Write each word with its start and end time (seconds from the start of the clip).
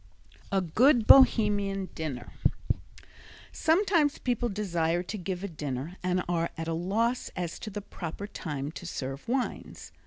A 0.51 0.61
Good 0.61 1.05
Bohemian 1.05 1.89
Dinner 1.93 2.33
Sometimes 3.51 4.17
people 4.17 4.49
desire 4.49 5.03
to 5.03 5.15
give 5.15 5.43
a 5.43 5.47
dinner 5.47 5.95
and 6.01 6.23
are 6.27 6.49
at 6.57 6.67
loss 6.67 7.29
as 7.35 7.59
to 7.59 7.69
the 7.69 7.81
proper 7.83 8.25
time 8.25 8.71
to 8.71 8.87
serve 8.87 9.27
wines. 9.29 9.91